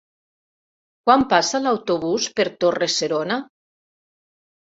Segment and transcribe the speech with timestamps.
[1.09, 3.39] Quan passa l'autobús per Torre-serona?